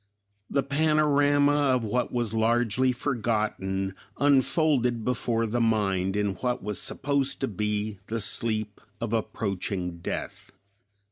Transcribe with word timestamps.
The 0.49 0.63
panorama 0.63 1.53
of 1.55 1.83
what 1.83 2.11
was 2.11 2.33
largely 2.33 2.91
forgotten 2.91 3.93
unfolded 4.17 5.05
before 5.05 5.45
the 5.45 5.61
mind 5.61 6.15
in 6.15 6.33
what 6.33 6.63
was 6.63 6.81
supposed 6.81 7.39
to 7.41 7.47
be 7.47 7.99
the 8.07 8.19
sleep 8.19 8.81
of 8.99 9.13
approaching 9.13 9.99
death. 9.99 10.53